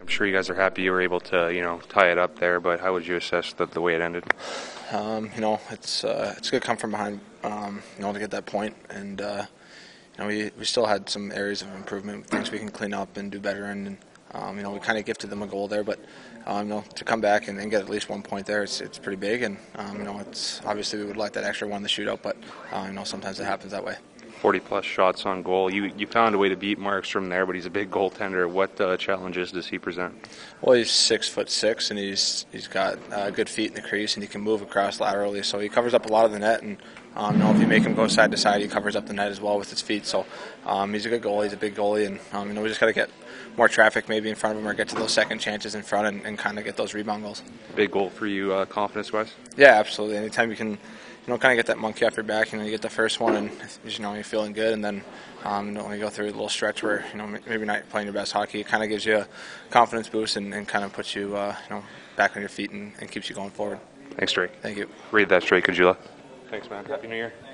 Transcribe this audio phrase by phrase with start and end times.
[0.00, 2.38] I'm sure you guys are happy you were able to, you know, tie it up
[2.38, 4.24] there, but how would you assess the, the way it ended?
[4.92, 8.30] Um, you know, it's uh, it's good come from behind, um, you know, to get
[8.30, 9.44] that point, and uh,
[10.16, 13.16] you know, we, we still had some areas of improvement, things we can clean up
[13.16, 13.98] and do better, and, and
[14.32, 15.98] um, you know, we kind of gifted them a goal there, but
[16.46, 18.80] um, you know, to come back and, and get at least one point there, it's
[18.80, 21.78] it's pretty big, and um, you know, it's obviously we would like that extra one
[21.78, 22.36] in the shootout, but
[22.72, 23.96] uh, you know, sometimes it happens that way.
[24.38, 25.72] 40 plus shots on goal.
[25.72, 28.48] You you found a way to beat Markstrom there, but he's a big goaltender.
[28.48, 30.28] What uh, challenges does he present?
[30.60, 34.14] Well, he's six foot six, and he's he's got uh, good feet in the crease,
[34.14, 35.42] and he can move across laterally.
[35.42, 36.78] So he covers up a lot of the net, and
[37.18, 39.12] um, you know if you make him go side to side, he covers up the
[39.12, 40.06] net as well with his feet.
[40.06, 40.24] So
[40.64, 41.44] um, he's a good goalie.
[41.44, 43.10] He's a big goalie, and um, you know we just got to get
[43.56, 46.06] more traffic maybe in front of him, or get to those second chances in front,
[46.06, 47.42] and, and kind of get those rebound goals.
[47.74, 49.34] Big goal for you, uh, confidence wise.
[49.56, 50.16] Yeah, absolutely.
[50.16, 50.70] Anytime you can
[51.28, 52.52] you know, kind of get that monkey off your back.
[52.52, 53.50] You know, you get the first one, and
[53.84, 55.02] you know you're feeling good, and then
[55.44, 57.88] um, you know, when you go through a little stretch where you know maybe not
[57.90, 59.26] playing your best hockey, it kind of gives you a
[59.70, 61.82] confidence boost and, and kind of puts you uh, you know
[62.16, 63.80] back on your feet and, and keeps you going forward.
[64.16, 64.52] Thanks, Drake.
[64.62, 64.88] Thank you.
[65.10, 65.96] Read that straight, Caggiula.
[66.50, 66.84] Thanks, man.
[66.86, 67.32] Happy New Year.